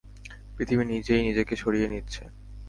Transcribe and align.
পৃথিবী 0.55 0.83
নিজেই 0.85 1.21
নিজেকে 1.27 1.53
সারিয়ে 1.55 1.87
নিচ্ছে! 1.87 2.23